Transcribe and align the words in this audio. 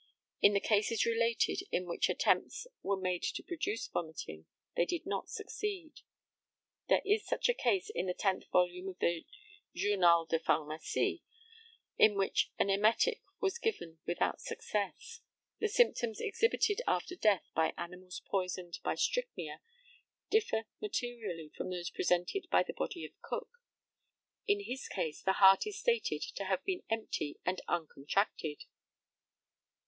In 0.41 0.55
the 0.55 0.59
cases 0.59 1.05
related 1.05 1.59
in 1.71 1.85
which 1.85 2.09
attempts 2.09 2.65
were 2.81 2.99
made 2.99 3.21
to 3.21 3.43
produce 3.43 3.87
vomiting 3.87 4.47
they 4.75 4.83
did 4.83 5.05
not 5.05 5.29
succeed. 5.29 6.01
There 6.89 7.03
is 7.05 7.23
such 7.23 7.47
a 7.47 7.53
case 7.53 7.91
in 7.93 8.07
the 8.07 8.15
10th 8.15 8.49
volume 8.49 8.87
of 8.89 8.97
the 8.97 9.27
Journal 9.75 10.25
de 10.25 10.39
Pharmacie, 10.39 11.21
in 11.99 12.15
which 12.15 12.49
an 12.57 12.71
emetic 12.71 13.21
was 13.41 13.59
given 13.59 13.99
without 14.07 14.41
success. 14.41 15.21
The 15.59 15.67
symptoms 15.69 16.19
exhibited 16.19 16.81
after 16.87 17.15
death 17.15 17.45
by 17.53 17.71
animals 17.77 18.23
poisoned 18.27 18.79
by 18.83 18.95
strychnia 18.95 19.61
differ 20.31 20.63
materially 20.81 21.51
from 21.55 21.69
those 21.69 21.91
presented 21.91 22.47
by 22.49 22.63
the 22.63 22.73
body 22.73 23.05
of 23.05 23.11
Cook. 23.21 23.49
In 24.47 24.61
his 24.63 24.87
case 24.87 25.21
the 25.21 25.33
heart 25.33 25.67
is 25.67 25.77
stated 25.77 26.23
to 26.23 26.45
have 26.45 26.63
been 26.65 26.81
empty 26.89 27.37
and 27.45 27.61
uncontracted. 27.67 28.63